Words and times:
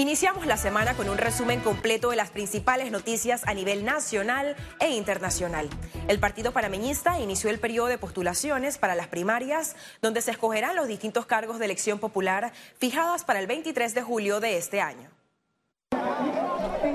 Iniciamos 0.00 0.46
la 0.46 0.56
semana 0.56 0.94
con 0.94 1.08
un 1.08 1.18
resumen 1.18 1.58
completo 1.58 2.10
de 2.10 2.16
las 2.16 2.30
principales 2.30 2.92
noticias 2.92 3.42
a 3.48 3.52
nivel 3.52 3.84
nacional 3.84 4.54
e 4.78 4.90
internacional. 4.90 5.68
El 6.06 6.20
Partido 6.20 6.52
Panameñista 6.52 7.18
inició 7.18 7.50
el 7.50 7.58
periodo 7.58 7.88
de 7.88 7.98
postulaciones 7.98 8.78
para 8.78 8.94
las 8.94 9.08
primarias, 9.08 9.74
donde 10.00 10.20
se 10.20 10.30
escogerán 10.30 10.76
los 10.76 10.86
distintos 10.86 11.26
cargos 11.26 11.58
de 11.58 11.64
elección 11.64 11.98
popular 11.98 12.52
fijadas 12.78 13.24
para 13.24 13.40
el 13.40 13.48
23 13.48 13.92
de 13.92 14.02
julio 14.02 14.38
de 14.38 14.56
este 14.56 14.80
año. 14.80 15.10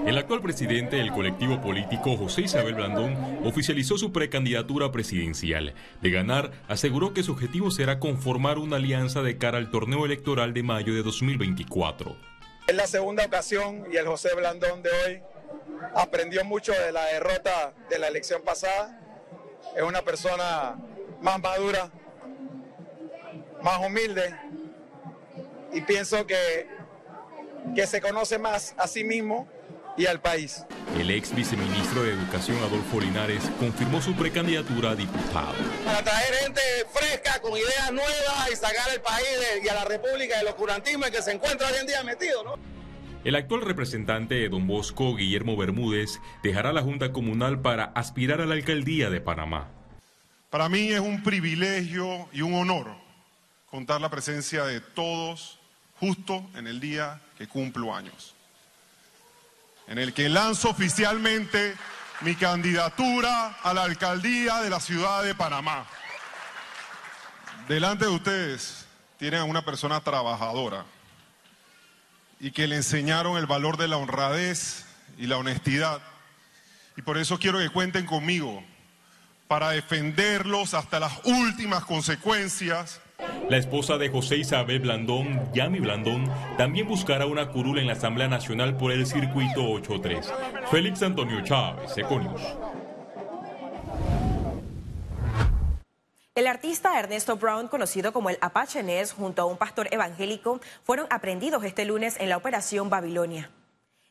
El 0.05 0.17
actual 0.17 0.41
presidente 0.41 0.95
del 0.95 1.11
colectivo 1.11 1.59
político, 1.59 2.15
José 2.15 2.43
Isabel 2.43 2.75
Blandón, 2.75 3.17
oficializó 3.43 3.97
su 3.97 4.13
precandidatura 4.13 4.93
presidencial. 4.93 5.73
De 6.01 6.09
ganar, 6.09 6.51
aseguró 6.69 7.13
que 7.13 7.23
su 7.23 7.33
objetivo 7.33 7.69
será 7.69 7.99
conformar 7.99 8.59
una 8.59 8.77
alianza 8.77 9.21
de 9.21 9.37
cara 9.37 9.57
al 9.57 9.71
torneo 9.71 10.05
electoral 10.05 10.53
de 10.53 10.63
mayo 10.63 10.93
de 10.93 11.03
2024. 11.03 12.32
Es 12.65 12.75
la 12.75 12.87
segunda 12.87 13.25
ocasión 13.25 13.85
y 13.91 13.97
el 13.97 14.07
José 14.07 14.33
Blandón 14.35 14.81
de 14.81 14.89
hoy 14.89 15.21
aprendió 15.95 16.45
mucho 16.45 16.71
de 16.71 16.93
la 16.93 17.05
derrota 17.07 17.73
de 17.89 17.99
la 17.99 18.07
elección 18.07 18.41
pasada. 18.41 19.01
Es 19.75 19.83
una 19.83 20.01
persona 20.01 20.77
más 21.19 21.41
madura, 21.41 21.91
más 23.61 23.79
humilde 23.85 24.33
y 25.73 25.81
pienso 25.81 26.25
que, 26.25 26.69
que 27.75 27.85
se 27.85 27.99
conoce 27.99 28.37
más 28.37 28.73
a 28.77 28.87
sí 28.87 29.03
mismo 29.03 29.45
y 29.97 30.05
al 30.05 30.19
país. 30.19 30.65
El 30.97 31.09
ex 31.11 31.35
viceministro 31.35 32.03
de 32.03 32.13
Educación 32.13 32.57
Adolfo 32.57 32.99
Linares 32.99 33.49
confirmó 33.59 34.01
su 34.01 34.13
precandidatura 34.15 34.91
a 34.91 34.95
diputado. 34.95 35.55
Para 35.85 36.03
traer 36.03 36.33
gente 36.35 36.61
fresca, 36.91 37.39
con 37.41 37.51
ideas 37.53 37.91
nuevas 37.91 38.49
y 38.51 38.55
sacar 38.55 38.89
al 38.89 39.01
país 39.01 39.27
y 39.63 39.69
a 39.69 39.73
la 39.73 39.85
República 39.85 40.37
del 40.37 40.47
oscurantismo 40.47 41.05
en 41.05 41.11
que 41.11 41.21
se 41.21 41.31
encuentra 41.31 41.67
hoy 41.67 41.75
en 41.81 41.87
día 41.87 42.03
metido, 42.03 42.43
¿no? 42.43 42.55
El 43.23 43.35
actual 43.35 43.61
representante 43.61 44.35
de 44.35 44.49
Don 44.49 44.67
Bosco, 44.67 45.15
Guillermo 45.15 45.55
Bermúdez, 45.55 46.19
dejará 46.43 46.73
la 46.73 46.81
Junta 46.81 47.13
Comunal 47.13 47.61
para 47.61 47.85
aspirar 47.85 48.41
a 48.41 48.45
la 48.45 48.55
alcaldía 48.55 49.09
de 49.09 49.21
Panamá. 49.21 49.69
Para 50.49 50.67
mí 50.67 50.91
es 50.91 50.99
un 50.99 51.23
privilegio 51.23 52.27
y 52.33 52.41
un 52.41 52.53
honor 52.53 52.87
contar 53.71 54.01
la 54.01 54.09
presencia 54.09 54.65
de 54.65 54.81
todos 54.81 55.59
justo 55.99 56.45
en 56.55 56.67
el 56.67 56.79
día 56.79 57.21
que 57.37 57.47
cumplo 57.47 57.95
años 57.95 58.32
en 59.87 59.97
el 59.97 60.13
que 60.13 60.29
lanzo 60.29 60.69
oficialmente 60.69 61.75
mi 62.21 62.35
candidatura 62.35 63.57
a 63.63 63.73
la 63.73 63.83
alcaldía 63.83 64.61
de 64.61 64.69
la 64.69 64.79
ciudad 64.79 65.23
de 65.23 65.35
Panamá. 65.35 65.85
Delante 67.67 68.05
de 68.05 68.11
ustedes 68.11 68.85
tienen 69.17 69.41
a 69.41 69.45
una 69.45 69.63
persona 69.63 70.01
trabajadora 70.01 70.85
y 72.39 72.51
que 72.51 72.67
le 72.67 72.77
enseñaron 72.77 73.37
el 73.37 73.45
valor 73.45 73.77
de 73.77 73.87
la 73.87 73.97
honradez 73.97 74.85
y 75.17 75.27
la 75.27 75.37
honestidad. 75.37 76.01
Y 76.97 77.01
por 77.01 77.17
eso 77.17 77.39
quiero 77.39 77.59
que 77.59 77.69
cuenten 77.69 78.05
conmigo 78.05 78.63
para 79.47 79.69
defenderlos 79.69 80.73
hasta 80.73 80.99
las 80.99 81.13
últimas 81.23 81.85
consecuencias 81.85 82.99
la 83.49 83.57
esposa 83.57 83.97
de 83.97 84.09
José 84.09 84.37
Isabel 84.37 84.79
Blandón, 84.79 85.51
Yami 85.53 85.79
Blandón, 85.79 86.29
también 86.57 86.87
buscará 86.87 87.25
una 87.25 87.49
curula 87.49 87.81
en 87.81 87.87
la 87.87 87.93
Asamblea 87.93 88.27
Nacional 88.27 88.77
por 88.77 88.91
el 88.91 89.05
circuito 89.05 89.61
8-3. 89.61 90.25
Félix 90.71 91.03
Antonio 91.03 91.41
Chávez, 91.43 91.97
Econius. 91.97 92.41
El 96.35 96.47
artista 96.47 96.97
Ernesto 96.99 97.37
Brown, 97.37 97.67
conocido 97.67 98.11
como 98.11 98.31
el 98.31 98.39
Apache 98.41 98.81
Ness, 98.81 99.13
junto 99.13 99.43
a 99.43 99.45
un 99.45 99.57
pastor 99.57 99.87
evangélico, 99.91 100.59
fueron 100.83 101.05
aprendidos 101.11 101.63
este 101.63 101.85
lunes 101.85 102.17
en 102.19 102.29
la 102.29 102.37
Operación 102.37 102.89
Babilonia. 102.89 103.51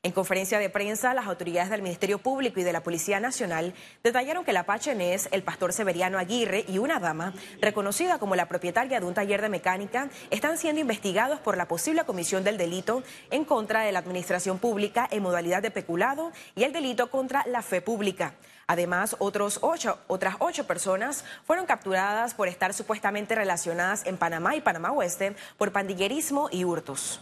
En 0.05 0.11
conferencia 0.11 0.58
de 0.58 0.69
prensa, 0.69 1.14
las 1.14 1.28
autoridades 1.28 1.70
del 1.70 1.81
Ministerio 1.81 2.19
Público 2.19 2.58
y 2.58 2.64
de 2.64 2.72
la 2.72 2.83
Policía 2.83 3.20
Nacional 3.20 3.72
detallaron 4.03 4.45
que 4.45 4.50
el 4.50 4.56
Apache 4.56 4.97
Ness, 4.97 5.28
el 5.31 5.45
pastor 5.45 5.72
Severiano 5.72 6.19
Aguirre 6.19 6.64
y 6.67 6.79
una 6.79 6.98
dama, 6.98 7.35
reconocida 7.61 8.18
como 8.18 8.35
la 8.35 8.48
propietaria 8.48 8.98
de 8.98 9.07
un 9.07 9.14
taller 9.14 9.41
de 9.41 9.48
mecánica, 9.48 10.11
están 10.30 10.58
siendo 10.58 10.80
investigados 10.80 11.39
por 11.39 11.57
la 11.57 11.68
posible 11.68 12.02
comisión 12.02 12.42
del 12.42 12.58
delito 12.58 13.05
en 13.30 13.45
contra 13.45 13.83
de 13.83 13.92
la 13.92 14.01
administración 14.01 14.58
pública 14.58 15.07
en 15.08 15.23
modalidad 15.23 15.62
de 15.62 15.70
peculado 15.70 16.33
y 16.57 16.64
el 16.64 16.73
delito 16.73 17.08
contra 17.08 17.46
la 17.46 17.62
fe 17.62 17.80
pública. 17.80 18.35
Además, 18.67 19.14
otras 19.20 19.61
ocho 19.62 20.67
personas 20.67 21.24
fueron 21.46 21.64
capturadas 21.64 22.35
por 22.35 22.48
estar 22.48 22.74
supuestamente 22.74 23.36
relacionadas 23.36 24.05
en 24.05 24.17
Panamá 24.17 24.57
y 24.57 24.62
Panamá 24.62 24.91
Oeste 24.91 25.36
por 25.58 25.70
pandillerismo 25.70 26.48
y 26.51 26.64
hurtos. 26.64 27.20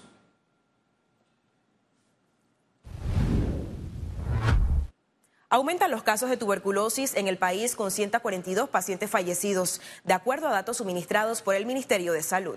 Aumentan 5.53 5.91
los 5.91 6.05
casos 6.05 6.31
de 6.31 6.37
tuberculosis 6.37 7.17
en 7.17 7.27
el 7.27 7.37
país 7.37 7.75
con 7.75 7.91
142 7.91 8.69
pacientes 8.69 9.11
fallecidos, 9.11 9.81
de 10.05 10.13
acuerdo 10.13 10.47
a 10.47 10.53
datos 10.53 10.77
suministrados 10.77 11.43
por 11.43 11.57
el 11.57 11.67
Ministerio 11.67 12.13
de 12.13 12.23
Salud. 12.23 12.57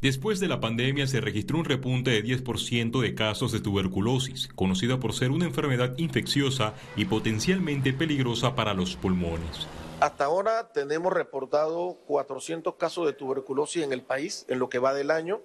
Después 0.00 0.40
de 0.40 0.48
la 0.48 0.60
pandemia 0.60 1.06
se 1.06 1.20
registró 1.20 1.58
un 1.58 1.66
repunte 1.66 2.10
de 2.10 2.24
10% 2.24 3.02
de 3.02 3.14
casos 3.14 3.52
de 3.52 3.60
tuberculosis, 3.60 4.48
conocida 4.54 4.98
por 4.98 5.12
ser 5.12 5.30
una 5.30 5.44
enfermedad 5.44 5.92
infecciosa 5.98 6.72
y 6.96 7.04
potencialmente 7.04 7.92
peligrosa 7.92 8.54
para 8.54 8.72
los 8.72 8.96
pulmones. 8.96 9.66
Hasta 10.00 10.24
ahora 10.24 10.72
tenemos 10.72 11.12
reportado 11.12 11.98
400 12.06 12.76
casos 12.76 13.04
de 13.04 13.12
tuberculosis 13.12 13.82
en 13.82 13.92
el 13.92 14.00
país 14.00 14.46
en 14.48 14.58
lo 14.58 14.70
que 14.70 14.78
va 14.78 14.94
del 14.94 15.10
año. 15.10 15.42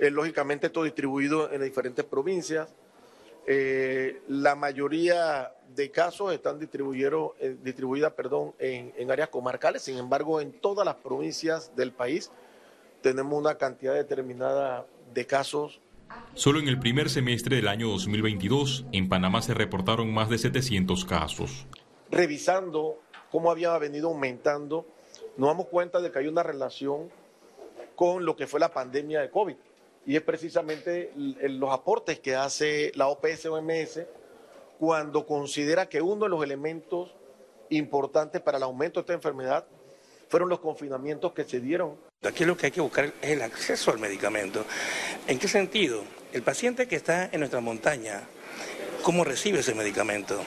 Eh, 0.00 0.10
lógicamente 0.10 0.68
todo 0.68 0.84
distribuido 0.84 1.50
en 1.50 1.62
diferentes 1.62 2.04
provincias. 2.04 2.68
Eh, 3.50 4.20
la 4.28 4.54
mayoría 4.54 5.54
de 5.74 5.90
casos 5.90 6.34
están 6.34 6.60
eh, 6.60 7.56
distribuidas 7.62 8.12
perdón, 8.12 8.52
en, 8.58 9.10
áreas 9.10 9.30
comarcales, 9.30 9.80
sin 9.80 9.96
embargo, 9.96 10.42
en 10.42 10.52
todas 10.52 10.84
las 10.84 10.96
provincias 10.96 11.74
del 11.74 11.92
país 11.92 12.30
tenemos 13.00 13.38
una 13.38 13.54
cantidad 13.54 13.94
determinada 13.94 14.84
de 15.14 15.26
casos. 15.26 15.80
Solo 16.34 16.58
en 16.58 16.68
el 16.68 16.78
primer 16.78 17.08
semestre 17.08 17.56
del 17.56 17.68
año 17.68 17.88
2022, 17.88 18.84
en 18.92 19.08
Panamá 19.08 19.40
se 19.40 19.54
reportaron 19.54 20.12
más 20.12 20.28
de 20.28 20.36
700 20.36 21.06
casos. 21.06 21.66
Revisando 22.10 22.98
cómo 23.30 23.50
había 23.50 23.78
venido 23.78 24.08
aumentando, 24.08 24.86
nos 25.38 25.48
damos 25.48 25.68
cuenta 25.68 26.02
de 26.02 26.12
que 26.12 26.18
hay 26.18 26.26
una 26.26 26.42
relación 26.42 27.08
con 27.96 28.26
lo 28.26 28.36
que 28.36 28.46
fue 28.46 28.60
la 28.60 28.74
pandemia 28.74 29.22
de 29.22 29.30
COVID 29.30 29.56
y 30.08 30.16
es 30.16 30.22
precisamente 30.22 31.12
los 31.14 31.70
aportes 31.70 32.18
que 32.18 32.34
hace 32.34 32.92
la 32.94 33.08
OPS-OMS 33.08 34.06
cuando 34.78 35.26
considera 35.26 35.86
que 35.86 36.00
uno 36.00 36.24
de 36.24 36.30
los 36.30 36.42
elementos 36.42 37.14
importantes 37.68 38.40
para 38.40 38.56
el 38.56 38.62
aumento 38.62 39.00
de 39.00 39.02
esta 39.02 39.12
enfermedad 39.12 39.66
fueron 40.30 40.48
los 40.48 40.60
confinamientos 40.60 41.34
que 41.34 41.44
se 41.44 41.60
dieron. 41.60 41.98
Aquí 42.22 42.46
lo 42.46 42.56
que 42.56 42.66
hay 42.66 42.72
que 42.72 42.80
buscar 42.80 43.12
es 43.20 43.30
el 43.32 43.42
acceso 43.42 43.90
al 43.90 43.98
medicamento. 43.98 44.64
¿En 45.26 45.38
qué 45.38 45.46
sentido? 45.46 46.02
El 46.32 46.42
paciente 46.42 46.88
que 46.88 46.96
está 46.96 47.26
en 47.26 47.40
nuestra 47.40 47.60
montaña 47.60 48.26
cómo 49.08 49.24
recibe 49.24 49.60
ese 49.60 49.74
medicamento. 49.74 50.38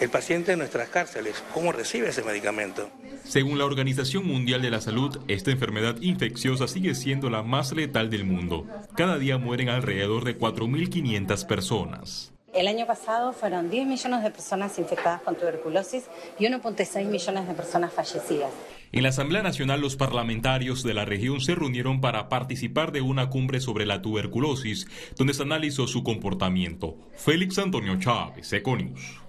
El 0.00 0.08
paciente 0.08 0.52
en 0.52 0.58
nuestras 0.60 0.88
cárceles, 0.88 1.44
cómo 1.52 1.70
recibe 1.70 2.08
ese 2.08 2.22
medicamento. 2.22 2.88
Según 3.24 3.58
la 3.58 3.66
Organización 3.66 4.26
Mundial 4.26 4.62
de 4.62 4.70
la 4.70 4.80
Salud, 4.80 5.20
esta 5.28 5.50
enfermedad 5.50 5.96
infecciosa 6.00 6.66
sigue 6.66 6.94
siendo 6.94 7.28
la 7.28 7.42
más 7.42 7.72
letal 7.72 8.08
del 8.08 8.24
mundo. 8.24 8.64
Cada 8.96 9.18
día 9.18 9.36
mueren 9.36 9.68
alrededor 9.68 10.24
de 10.24 10.38
4.500 10.38 11.46
personas. 11.46 12.32
El 12.54 12.68
año 12.68 12.86
pasado 12.86 13.34
fueron 13.34 13.68
10 13.68 13.86
millones 13.86 14.22
de 14.22 14.30
personas 14.30 14.78
infectadas 14.78 15.20
con 15.20 15.36
tuberculosis 15.36 16.04
y 16.38 16.46
1.6 16.46 17.04
millones 17.04 17.46
de 17.46 17.52
personas 17.52 17.92
fallecidas. 17.92 18.50
En 18.92 19.02
la 19.02 19.08
Asamblea 19.08 19.42
Nacional 19.42 19.80
los 19.80 19.96
parlamentarios 19.96 20.82
de 20.82 20.94
la 20.94 21.04
región 21.04 21.40
se 21.40 21.54
reunieron 21.54 22.00
para 22.00 22.28
participar 22.28 22.92
de 22.92 23.00
una 23.00 23.28
cumbre 23.28 23.60
sobre 23.60 23.84
la 23.84 24.00
tuberculosis, 24.00 24.86
donde 25.16 25.34
se 25.34 25.42
analizó 25.42 25.86
su 25.86 26.04
comportamiento. 26.04 26.96
Félix 27.16 27.58
Antonio 27.58 27.98
Chávez, 27.98 28.52
Econius. 28.52 29.20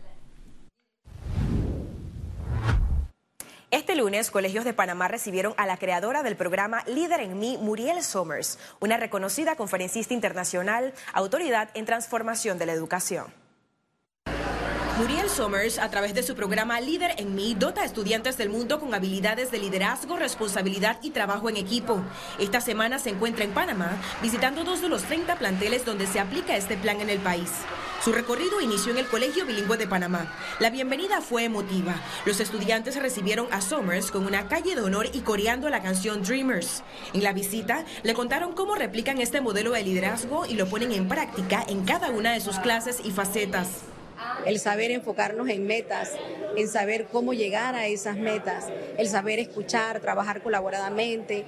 Este 3.70 3.96
lunes, 3.96 4.32
colegios 4.32 4.64
de 4.64 4.74
Panamá 4.74 5.08
recibieron 5.08 5.54
a 5.58 5.66
la 5.66 5.78
creadora 5.78 6.24
del 6.24 6.38
programa 6.38 6.84
Líder 6.88 7.20
en 7.20 7.38
Mí, 7.38 7.58
Muriel 7.60 8.02
Somers, 8.02 8.60
una 8.80 8.98
reconocida 8.98 9.56
conferencista 9.56 10.14
internacional, 10.14 10.94
autoridad 11.14 11.70
en 11.74 11.86
transformación 11.86 12.58
de 12.60 12.66
la 12.66 12.74
educación. 12.74 13.26
Muriel 14.98 15.30
Somers, 15.30 15.78
a 15.78 15.92
través 15.92 16.16
de 16.16 16.24
su 16.24 16.34
programa 16.34 16.82
Líder 16.82 17.12
en 17.20 17.36
Mí, 17.36 17.54
dota 17.54 17.82
a 17.82 17.86
estudiantes 17.86 18.36
del 18.36 18.50
mundo 18.50 18.80
con 18.80 18.96
habilidades 18.96 19.52
de 19.52 19.60
liderazgo, 19.60 20.18
responsabilidad 20.18 20.98
y 21.04 21.12
trabajo 21.12 21.50
en 21.50 21.58
equipo. 21.58 22.02
Esta 22.40 22.62
semana 22.62 22.98
se 22.98 23.12
encuentra 23.12 23.46
en 23.46 23.52
Panamá 23.52 24.02
visitando 24.24 24.64
dos 24.64 24.82
de 24.82 24.90
los 24.90 25.04
30 25.04 25.36
planteles 25.36 25.86
donde 25.86 26.08
se 26.08 26.20
aplica 26.20 26.58
este 26.58 26.78
plan 26.78 27.00
en 27.00 27.12
el 27.12 27.20
país. 27.20 27.52
Su 28.04 28.12
recorrido 28.12 28.60
inició 28.60 28.92
en 28.92 28.98
el 28.98 29.06
Colegio 29.06 29.46
Bilingüe 29.46 29.78
de 29.78 29.86
Panamá. 29.86 30.34
La 30.60 30.72
bienvenida 30.72 31.22
fue 31.22 31.44
emotiva. 31.44 31.94
Los 32.26 32.40
estudiantes 32.40 32.96
recibieron 32.96 33.48
a 33.52 33.62
Summers 33.62 34.10
con 34.10 34.26
una 34.26 34.48
calle 34.48 34.74
de 34.74 34.82
honor 34.82 35.12
y 35.14 35.20
coreando 35.20 35.70
la 35.70 35.84
canción 35.84 36.24
Dreamers. 36.24 36.82
En 37.14 37.22
la 37.22 37.34
visita 37.34 37.86
le 38.02 38.16
contaron 38.16 38.54
cómo 38.54 38.74
replican 38.74 39.22
este 39.22 39.42
modelo 39.42 39.74
de 39.74 39.84
liderazgo 39.84 40.48
y 40.48 40.56
lo 40.56 40.68
ponen 40.68 40.92
en 40.92 41.08
práctica 41.08 41.64
en 41.68 41.86
cada 41.86 42.10
una 42.10 42.34
de 42.34 42.42
sus 42.42 42.58
clases 42.58 43.00
y 43.04 43.12
facetas. 43.12 43.84
El 44.46 44.60
saber 44.60 44.92
enfocarnos 44.92 45.50
en 45.50 45.66
metas, 45.66 46.12
en 46.56 46.68
saber 46.68 47.08
cómo 47.12 47.34
llegar 47.34 47.76
a 47.76 47.88
esas 47.88 48.18
metas, 48.18 48.66
el 48.98 49.08
saber 49.08 49.40
escuchar, 49.40 50.00
trabajar 50.00 50.42
colaboradamente, 50.42 51.46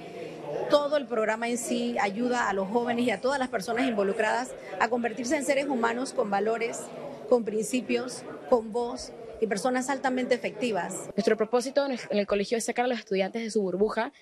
todo 0.68 0.96
el 0.96 1.06
programa 1.06 1.48
en 1.48 1.58
sí 1.58 1.96
ayuda 2.00 2.48
a 2.48 2.52
los 2.52 2.68
jóvenes 2.68 3.06
y 3.06 3.10
a 3.10 3.20
todas 3.20 3.38
las 3.38 3.48
personas 3.48 3.86
involucradas 3.86 4.50
a 4.80 4.88
convertirse 4.88 5.36
en 5.36 5.44
seres 5.44 5.66
humanos 5.66 6.12
con 6.12 6.30
valores, 6.30 6.80
con 7.28 7.44
principios, 7.44 8.22
con 8.48 8.72
voz 8.72 9.12
y 9.40 9.46
personas 9.46 9.88
altamente 9.88 10.34
efectivas. 10.34 11.08
Nuestro 11.16 11.36
propósito 11.36 11.86
en 11.86 12.18
el 12.18 12.26
colegio 12.26 12.58
es 12.58 12.64
sacar 12.64 12.84
a 12.84 12.88
los 12.88 12.98
estudiantes 12.98 13.42
de 13.42 13.50
su 13.50 13.62
burbuja 13.62 14.12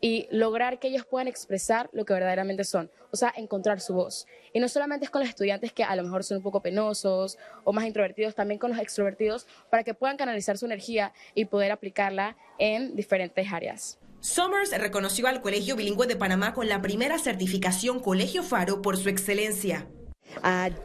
y 0.00 0.28
lograr 0.30 0.78
que 0.78 0.88
ellos 0.88 1.06
puedan 1.06 1.28
expresar 1.28 1.88
lo 1.92 2.04
que 2.04 2.12
verdaderamente 2.12 2.64
son, 2.64 2.90
o 3.10 3.16
sea, 3.16 3.32
encontrar 3.36 3.80
su 3.80 3.94
voz. 3.94 4.26
Y 4.52 4.60
no 4.60 4.68
solamente 4.68 5.04
es 5.04 5.10
con 5.10 5.20
los 5.20 5.28
estudiantes 5.28 5.72
que 5.72 5.84
a 5.84 5.96
lo 5.96 6.02
mejor 6.02 6.24
son 6.24 6.38
un 6.38 6.42
poco 6.42 6.60
penosos 6.60 7.38
o 7.64 7.72
más 7.72 7.86
introvertidos, 7.86 8.34
también 8.34 8.58
con 8.58 8.70
los 8.70 8.80
extrovertidos 8.80 9.46
para 9.70 9.84
que 9.84 9.94
puedan 9.94 10.16
canalizar 10.16 10.58
su 10.58 10.66
energía 10.66 11.12
y 11.34 11.46
poder 11.46 11.72
aplicarla 11.72 12.36
en 12.58 12.94
diferentes 12.94 13.52
áreas. 13.52 13.98
Summers 14.20 14.76
reconoció 14.76 15.28
al 15.28 15.40
Colegio 15.40 15.76
Bilingüe 15.76 16.06
de 16.06 16.16
Panamá 16.16 16.52
con 16.52 16.68
la 16.68 16.82
primera 16.82 17.18
certificación 17.18 18.00
Colegio 18.00 18.42
Faro 18.42 18.82
por 18.82 18.96
su 18.96 19.08
excelencia. 19.08 19.86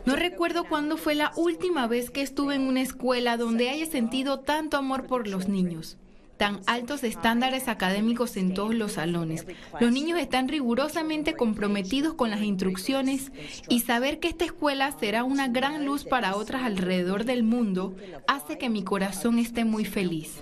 No 0.06 0.16
recuerdo 0.16 0.66
cuándo 0.66 0.98
fue 0.98 1.16
la 1.16 1.32
última 1.36 1.88
vez 1.88 2.12
que 2.12 2.22
estuve 2.22 2.56
en 2.56 2.62
una 2.62 2.82
escuela 2.82 3.38
donde 3.38 3.70
haya 3.70 3.86
sentido 3.88 4.42
tanto 4.42 4.78
amor 4.78 5.08
por 5.08 5.28
los 5.28 5.48
niños 5.48 5.98
tan 6.42 6.60
altos 6.66 7.04
estándares 7.04 7.68
académicos 7.68 8.36
en 8.36 8.56
todos 8.56 8.74
los 8.74 8.94
salones. 8.94 9.46
Los 9.80 9.92
niños 9.92 10.18
están 10.18 10.48
rigurosamente 10.48 11.36
comprometidos 11.36 12.16
con 12.16 12.32
las 12.32 12.42
instrucciones 12.42 13.32
y 13.70 13.82
saber 13.82 14.18
que 14.18 14.30
esta 14.30 14.46
escuela 14.46 14.92
será 15.00 15.24
una 15.24 15.50
gran 15.50 15.86
luz 15.86 16.04
para 16.04 16.36
otras 16.36 16.64
alrededor 16.64 17.26
del 17.26 17.44
mundo 17.44 17.96
hace 18.28 18.58
que 18.58 18.70
mi 18.70 18.84
corazón 18.84 19.38
esté 19.38 19.66
muy 19.66 19.86
feliz. 19.86 20.42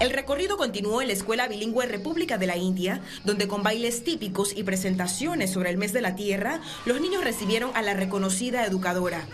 El 0.00 0.10
recorrido 0.10 0.56
continuó 0.56 1.02
en 1.02 1.06
la 1.06 1.14
Escuela 1.14 1.46
Bilingüe 1.46 1.86
República 1.86 2.36
de 2.36 2.48
la 2.48 2.56
India, 2.56 3.00
donde 3.24 3.46
con 3.46 3.62
bailes 3.62 4.02
típicos 4.02 4.56
y 4.56 4.64
presentaciones 4.64 5.52
sobre 5.52 5.70
el 5.70 5.78
mes 5.78 5.92
de 5.92 6.02
la 6.02 6.16
tierra, 6.16 6.60
los 6.84 7.00
niños 7.00 7.22
recibieron 7.22 7.70
a 7.74 7.82
la 7.82 7.94
reconocida 7.94 8.66
educadora. 8.66 9.24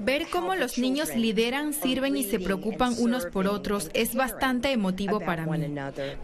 Ver 0.00 0.26
cómo 0.30 0.54
los 0.54 0.78
niños 0.78 1.14
lideran, 1.14 1.72
sirven 1.72 2.16
y 2.16 2.24
se 2.24 2.38
preocupan 2.38 2.94
unos 2.98 3.26
por 3.26 3.46
otros 3.46 3.90
es 3.94 4.14
bastante 4.14 4.70
emotivo 4.70 5.20
para 5.20 5.46
mí. 5.46 5.74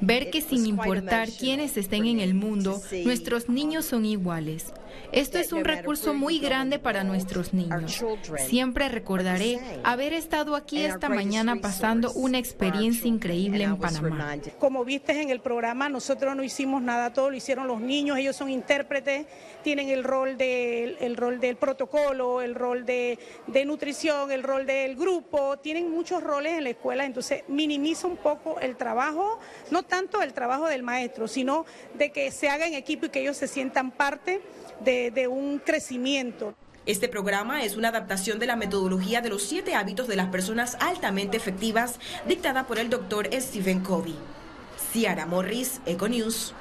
Ver 0.00 0.30
que 0.30 0.40
sin 0.40 0.66
importar 0.66 1.28
quiénes 1.30 1.76
estén 1.76 2.06
en 2.06 2.20
el 2.20 2.34
mundo, 2.34 2.80
nuestros 3.04 3.48
niños 3.48 3.84
son 3.86 4.04
iguales. 4.04 4.72
Esto 5.12 5.38
es 5.38 5.52
un 5.52 5.64
recurso 5.64 6.14
muy 6.14 6.38
grande 6.38 6.78
para 6.78 7.04
nuestros 7.04 7.52
niños. 7.52 8.04
Siempre 8.46 8.88
recordaré 8.88 9.60
haber 9.82 10.12
estado 10.12 10.56
aquí 10.56 10.84
esta 10.84 11.08
mañana 11.08 11.56
pasando 11.60 12.12
una 12.12 12.38
experiencia 12.38 13.08
increíble 13.08 13.64
en 13.64 13.76
Panamá. 13.76 14.36
Como 14.58 14.84
viste 14.84 15.20
en 15.20 15.30
el 15.30 15.40
programa, 15.40 15.88
nosotros 15.88 16.36
no 16.36 16.42
hicimos 16.42 16.82
nada, 16.82 17.12
todo 17.12 17.30
lo 17.30 17.36
hicieron 17.36 17.66
los 17.66 17.80
niños, 17.80 18.18
ellos 18.18 18.36
son 18.36 18.50
intérpretes, 18.50 19.26
tienen 19.62 19.88
el 19.88 20.04
rol, 20.04 20.36
el 20.38 21.16
rol 21.16 21.40
del 21.40 21.56
protocolo, 21.56 22.40
el 22.40 22.54
rol 22.54 22.83
de, 22.84 23.18
de 23.46 23.64
nutrición, 23.64 24.30
el 24.30 24.42
rol 24.42 24.66
del 24.66 24.96
grupo, 24.96 25.58
tienen 25.58 25.90
muchos 25.90 26.22
roles 26.22 26.54
en 26.54 26.64
la 26.64 26.70
escuela, 26.70 27.04
entonces 27.04 27.44
minimiza 27.48 28.06
un 28.06 28.16
poco 28.16 28.58
el 28.60 28.76
trabajo, 28.76 29.38
no 29.70 29.82
tanto 29.82 30.22
el 30.22 30.32
trabajo 30.32 30.66
del 30.66 30.82
maestro, 30.82 31.28
sino 31.28 31.66
de 31.94 32.12
que 32.12 32.30
se 32.30 32.48
haga 32.48 32.66
en 32.66 32.74
equipo 32.74 33.06
y 33.06 33.08
que 33.10 33.20
ellos 33.20 33.36
se 33.36 33.48
sientan 33.48 33.90
parte 33.90 34.40
de, 34.80 35.28
un 35.28 35.58
crecimiento. 35.58 36.54
Este 36.86 37.08
programa 37.08 37.64
es 37.64 37.76
una 37.76 37.88
adaptación 37.88 38.38
de 38.38 38.46
la 38.46 38.56
metodología 38.56 39.22
de 39.22 39.30
los 39.30 39.42
siete 39.42 39.74
hábitos 39.74 40.06
de 40.06 40.16
las 40.16 40.28
personas 40.28 40.76
altamente 40.80 41.36
efectivas 41.36 41.98
dictada 42.26 42.66
por 42.66 42.78
el 42.78 42.90
doctor 42.90 43.28
Stephen 43.32 43.80
Covey. 43.80 44.14
Ciara 44.92 45.24
Morris, 45.24 45.80
Econews. 45.86 46.54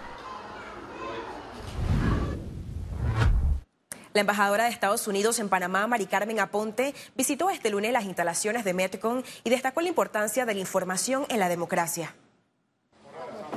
La 4.14 4.22
embajadora 4.22 4.66
de 4.66 4.70
Estados 4.70 5.08
Unidos 5.08 5.40
en 5.40 5.50
Panamá, 5.50 5.88
Mari 5.88 6.06
Carmen 6.06 6.40
Aponte, 6.40 6.94
visitó 7.16 7.50
este 7.50 7.72
lunes 7.72 7.92
las 7.92 8.06
instalaciones 8.06 8.64
de 8.64 8.76
Metcon 8.76 9.24
y 9.44 9.50
destacó 9.50 9.82
la 9.82 9.88
importancia 9.88 10.46
de 10.46 10.54
la 10.54 10.60
información 10.60 11.26
en 11.30 11.40
la 11.40 11.50
democracia. 11.50 12.14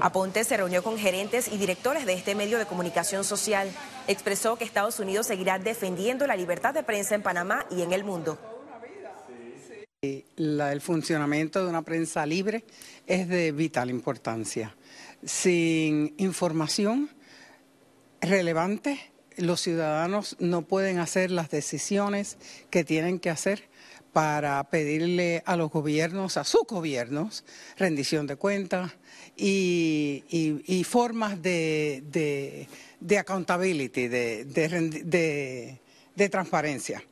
Aponte 0.01 0.45
se 0.45 0.57
reunió 0.57 0.83
con 0.83 0.99
gerentes 0.99 1.49
y 1.49 1.59
directores 1.59 2.07
de 2.07 2.15
este 2.15 2.35
medio 2.35 2.59
de 2.59 2.65
comunicación 2.65 3.25
social. 3.25 3.71
Expresó 4.09 4.57
que 4.57 4.65
Estados 4.65 4.99
Unidos 4.99 5.27
seguirá 5.27 5.59
defendiendo 5.59 6.27
la 6.27 6.37
libertad 6.37 6.73
de 6.73 6.83
prensa 6.83 7.15
en 7.15 7.23
Panamá 7.23 7.67
y 7.71 7.83
en 7.83 7.93
el 7.93 8.05
mundo. 8.05 8.39
el 10.01 10.81
funcionamiento 10.81 11.63
de 11.63 11.69
una 11.69 11.83
prensa 11.83 12.25
libre 12.25 12.65
es 13.07 13.29
de 13.29 13.53
vital 13.53 13.91
importancia. 13.91 14.75
Sin 15.23 16.15
información 16.19 17.11
relevante, 18.21 19.16
los 19.37 19.61
ciudadanos 19.61 20.37
no 20.39 20.63
pueden 20.63 20.99
hacer 20.99 21.31
las 21.31 21.51
decisiones 21.51 22.39
que 22.71 22.85
tienen 22.85 23.19
que 23.19 23.31
hacer 23.31 23.69
para 24.13 24.63
pedirle 24.71 25.43
a 25.45 25.57
los 25.57 25.71
gobiernos, 25.71 26.37
a 26.37 26.45
sus 26.45 26.63
gobiernos, 26.67 27.45
rendición 27.77 28.27
de 28.27 28.37
cuentas 28.37 28.93
y, 29.37 30.85
formas 30.89 31.43
de, 31.43 32.67
accountability, 33.19 34.09
de, 34.09 35.79
de 36.15 36.29
transparencia. 36.31 37.03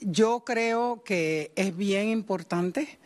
Yo 0.00 0.44
creo 0.44 1.02
que 1.02 1.50
es 1.56 1.76
bien 1.76 2.08
importante 2.08 2.98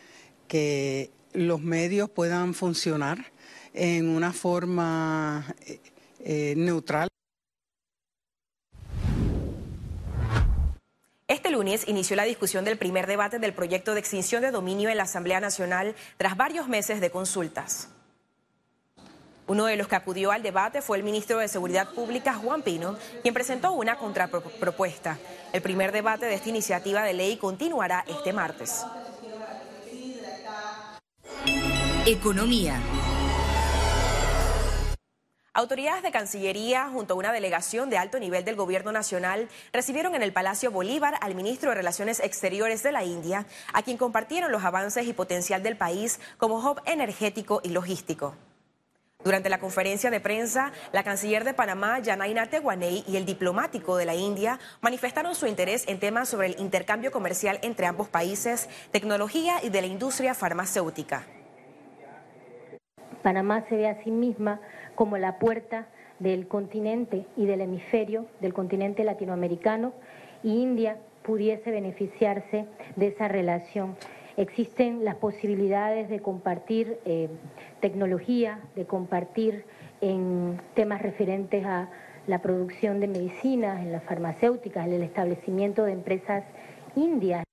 que 0.46 1.10
los 1.32 1.60
medios 1.60 2.10
puedan 2.10 2.54
funcionar 2.54 3.32
en 3.74 4.08
una 4.08 4.32
forma 4.32 5.54
eh, 5.66 5.80
eh, 6.20 6.54
neutral. 6.56 7.08
Este 11.28 11.50
lunes 11.50 11.86
inició 11.86 12.16
la 12.16 12.22
discusión 12.24 12.64
del 12.64 12.78
primer 12.78 13.06
debate 13.06 13.38
del 13.38 13.52
proyecto 13.52 13.92
de 13.92 14.00
extinción 14.00 14.40
de 14.40 14.50
dominio 14.50 14.88
en 14.88 14.96
la 14.96 15.02
Asamblea 15.02 15.40
Nacional 15.40 15.94
tras 16.16 16.38
varios 16.38 16.68
meses 16.68 17.02
de 17.02 17.10
consultas. 17.10 17.90
Uno 19.46 19.66
de 19.66 19.76
los 19.76 19.88
que 19.88 19.96
acudió 19.96 20.32
al 20.32 20.42
debate 20.42 20.80
fue 20.80 20.96
el 20.96 21.02
ministro 21.02 21.38
de 21.38 21.48
Seguridad 21.48 21.90
Pública, 21.90 22.32
Juan 22.32 22.62
Pino, 22.62 22.96
quien 23.20 23.34
presentó 23.34 23.72
una 23.72 23.96
contrapropuesta. 23.96 25.18
El 25.52 25.60
primer 25.60 25.92
debate 25.92 26.24
de 26.24 26.34
esta 26.34 26.48
iniciativa 26.48 27.02
de 27.02 27.12
ley 27.12 27.36
continuará 27.36 28.06
este 28.08 28.32
martes. 28.32 28.86
Economía. 32.06 32.80
Autoridades 35.58 36.04
de 36.04 36.12
Cancillería, 36.12 36.88
junto 36.88 37.14
a 37.14 37.16
una 37.16 37.32
delegación 37.32 37.90
de 37.90 37.98
alto 37.98 38.20
nivel 38.20 38.44
del 38.44 38.54
Gobierno 38.54 38.92
Nacional, 38.92 39.48
recibieron 39.72 40.14
en 40.14 40.22
el 40.22 40.32
Palacio 40.32 40.70
Bolívar 40.70 41.14
al 41.20 41.34
ministro 41.34 41.70
de 41.70 41.74
Relaciones 41.74 42.20
Exteriores 42.20 42.84
de 42.84 42.92
la 42.92 43.02
India, 43.02 43.44
a 43.72 43.82
quien 43.82 43.96
compartieron 43.96 44.52
los 44.52 44.62
avances 44.62 45.04
y 45.08 45.12
potencial 45.12 45.64
del 45.64 45.76
país 45.76 46.20
como 46.36 46.58
hub 46.58 46.80
energético 46.86 47.60
y 47.64 47.70
logístico. 47.70 48.36
Durante 49.24 49.48
la 49.48 49.58
conferencia 49.58 50.12
de 50.12 50.20
prensa, 50.20 50.70
la 50.92 51.02
canciller 51.02 51.42
de 51.42 51.54
Panamá, 51.54 51.98
Yanaina 51.98 52.48
Tewaney, 52.48 53.02
y 53.08 53.16
el 53.16 53.26
diplomático 53.26 53.96
de 53.96 54.04
la 54.04 54.14
India 54.14 54.60
manifestaron 54.80 55.34
su 55.34 55.48
interés 55.48 55.88
en 55.88 55.98
temas 55.98 56.28
sobre 56.28 56.46
el 56.46 56.60
intercambio 56.60 57.10
comercial 57.10 57.58
entre 57.62 57.86
ambos 57.86 58.08
países, 58.08 58.68
tecnología 58.92 59.56
y 59.64 59.70
de 59.70 59.80
la 59.80 59.88
industria 59.88 60.34
farmacéutica. 60.34 61.26
Panamá 63.24 63.64
se 63.68 63.76
ve 63.76 63.88
a 63.88 64.04
sí 64.04 64.12
misma 64.12 64.60
como 64.98 65.16
la 65.16 65.38
puerta 65.38 65.86
del 66.18 66.48
continente 66.48 67.24
y 67.36 67.46
del 67.46 67.60
hemisferio, 67.60 68.26
del 68.40 68.52
continente 68.52 69.04
latinoamericano, 69.04 69.92
y 70.42 70.60
India 70.60 70.96
pudiese 71.22 71.70
beneficiarse 71.70 72.64
de 72.96 73.06
esa 73.06 73.28
relación. 73.28 73.94
Existen 74.36 75.04
las 75.04 75.14
posibilidades 75.14 76.08
de 76.08 76.18
compartir 76.18 76.98
eh, 77.04 77.28
tecnología, 77.78 78.58
de 78.74 78.86
compartir 78.86 79.66
en 80.00 80.60
temas 80.74 81.00
referentes 81.00 81.64
a 81.64 81.90
la 82.26 82.42
producción 82.42 82.98
de 82.98 83.06
medicinas, 83.06 83.78
en 83.78 83.92
las 83.92 84.02
farmacéuticas, 84.02 84.84
en 84.88 84.94
el 84.94 85.04
establecimiento 85.04 85.84
de 85.84 85.92
empresas 85.92 86.42
indias. 86.96 87.47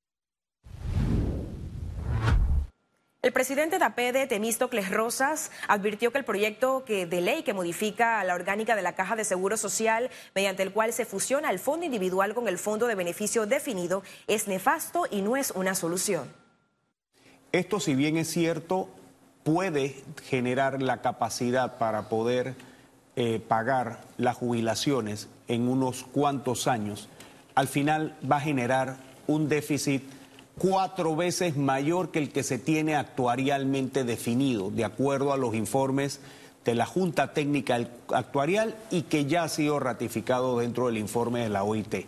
El 3.25 3.33
presidente 3.33 3.79
de 3.79 3.85
APEDE, 3.85 4.27
Temístocles 4.27 4.91
Rosas, 4.91 5.49
advirtió 5.67 6.11
que 6.11 6.19
el 6.19 6.25
proyecto 6.25 6.85
de 6.87 7.21
ley 7.21 7.41
que 7.41 7.55
modifica 7.55 8.23
la 8.23 8.35
orgánica 8.35 8.75
de 8.75 8.83
la 8.83 8.93
Caja 8.93 9.15
de 9.15 9.23
Seguro 9.23 9.57
Social, 9.57 10.11
mediante 10.35 10.61
el 10.61 10.71
cual 10.71 10.93
se 10.93 11.05
fusiona 11.05 11.49
el 11.49 11.57
fondo 11.57 11.87
individual 11.87 12.35
con 12.35 12.47
el 12.47 12.59
fondo 12.59 12.85
de 12.85 12.93
beneficio 12.93 13.47
definido, 13.47 14.03
es 14.27 14.47
nefasto 14.47 15.07
y 15.09 15.23
no 15.23 15.37
es 15.37 15.49
una 15.49 15.73
solución. 15.73 16.31
Esto, 17.51 17.79
si 17.79 17.95
bien 17.95 18.15
es 18.17 18.29
cierto, 18.29 18.89
puede 19.41 19.95
generar 20.25 20.83
la 20.83 21.01
capacidad 21.01 21.79
para 21.79 22.09
poder 22.09 22.53
eh, 23.15 23.39
pagar 23.39 24.01
las 24.17 24.35
jubilaciones 24.35 25.29
en 25.47 25.67
unos 25.67 26.03
cuantos 26.03 26.67
años, 26.67 27.09
al 27.55 27.67
final 27.67 28.15
va 28.31 28.37
a 28.37 28.41
generar 28.41 28.97
un 29.25 29.49
déficit 29.49 30.03
cuatro 30.57 31.15
veces 31.15 31.57
mayor 31.57 32.11
que 32.11 32.19
el 32.19 32.31
que 32.31 32.43
se 32.43 32.57
tiene 32.57 32.95
actuarialmente 32.95 34.03
definido, 34.03 34.71
de 34.71 34.85
acuerdo 34.85 35.33
a 35.33 35.37
los 35.37 35.55
informes 35.55 36.19
de 36.63 36.75
la 36.75 36.85
Junta 36.85 37.33
Técnica 37.33 37.79
Actuarial 38.09 38.75
y 38.89 39.03
que 39.03 39.25
ya 39.25 39.43
ha 39.43 39.49
sido 39.49 39.79
ratificado 39.79 40.59
dentro 40.59 40.87
del 40.87 40.97
informe 40.97 41.41
de 41.41 41.49
la 41.49 41.63
OIT. 41.63 42.05